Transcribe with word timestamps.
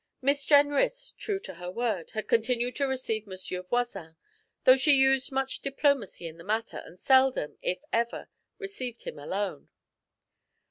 Miss 0.19 0.43
Jenrys, 0.47 1.13
true 1.15 1.37
to 1.41 1.53
her 1.53 1.69
word, 1.69 2.09
had 2.15 2.27
continued 2.27 2.75
to 2.77 2.87
receive 2.87 3.27
Monsieur 3.27 3.61
Voisin, 3.61 4.15
though 4.63 4.75
she 4.75 4.93
used 4.93 5.31
much 5.31 5.59
diplomacy 5.59 6.25
in 6.25 6.37
the 6.37 6.43
matter, 6.43 6.81
and 6.83 6.99
seldom, 6.99 7.59
if 7.61 7.83
ever, 7.93 8.27
received 8.57 9.03
him 9.03 9.19
alone. 9.19 9.69